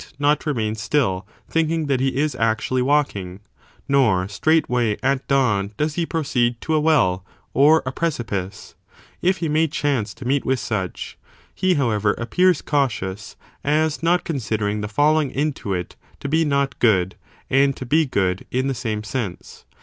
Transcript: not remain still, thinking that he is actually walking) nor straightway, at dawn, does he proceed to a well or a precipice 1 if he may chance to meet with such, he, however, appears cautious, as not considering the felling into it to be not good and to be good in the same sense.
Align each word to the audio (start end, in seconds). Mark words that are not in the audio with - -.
not 0.17 0.47
remain 0.47 0.73
still, 0.73 1.27
thinking 1.47 1.85
that 1.85 1.99
he 1.99 2.17
is 2.17 2.33
actually 2.33 2.81
walking) 2.81 3.39
nor 3.87 4.27
straightway, 4.27 4.97
at 5.03 5.27
dawn, 5.27 5.73
does 5.77 5.93
he 5.93 6.07
proceed 6.07 6.59
to 6.59 6.73
a 6.73 6.79
well 6.79 7.23
or 7.53 7.83
a 7.85 7.91
precipice 7.91 8.73
1 9.19 9.29
if 9.29 9.37
he 9.37 9.47
may 9.47 9.67
chance 9.67 10.15
to 10.15 10.25
meet 10.25 10.43
with 10.43 10.59
such, 10.59 11.19
he, 11.53 11.75
however, 11.75 12.13
appears 12.13 12.63
cautious, 12.63 13.35
as 13.63 14.01
not 14.01 14.23
considering 14.23 14.81
the 14.81 14.87
felling 14.87 15.29
into 15.29 15.71
it 15.71 15.95
to 16.19 16.27
be 16.27 16.43
not 16.43 16.79
good 16.79 17.13
and 17.51 17.77
to 17.77 17.85
be 17.85 18.03
good 18.03 18.43
in 18.49 18.65
the 18.67 18.73
same 18.73 19.03
sense. 19.03 19.65